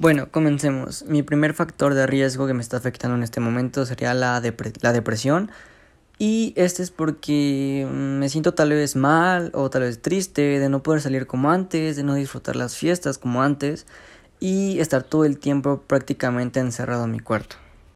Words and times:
Bueno, 0.00 0.30
comencemos. 0.30 1.04
Mi 1.06 1.24
primer 1.24 1.54
factor 1.54 1.92
de 1.92 2.06
riesgo 2.06 2.46
que 2.46 2.54
me 2.54 2.62
está 2.62 2.76
afectando 2.76 3.16
en 3.16 3.24
este 3.24 3.40
momento 3.40 3.84
sería 3.84 4.14
la, 4.14 4.40
la 4.80 4.92
depresión. 4.92 5.50
Y 6.18 6.52
este 6.54 6.84
es 6.84 6.92
porque 6.92 7.84
mm, 7.90 8.18
me 8.20 8.28
siento 8.28 8.54
tal 8.54 8.70
vez 8.70 8.94
mal 8.94 9.50
o 9.54 9.70
tal 9.70 9.82
vez 9.82 10.00
triste 10.00 10.60
de 10.60 10.68
no 10.68 10.84
poder 10.84 11.00
salir 11.00 11.26
como 11.26 11.50
antes, 11.50 11.96
de 11.96 12.04
no 12.04 12.14
disfrutar 12.14 12.54
las 12.54 12.76
fiestas 12.76 13.18
como 13.18 13.42
antes 13.42 13.88
y 14.38 14.78
estar 14.78 15.02
todo 15.02 15.24
el 15.24 15.40
tiempo 15.40 15.82
prácticamente 15.88 16.60
encerrado 16.60 17.04
en 17.06 17.10
mi 17.10 17.18
cuarto. 17.18 17.56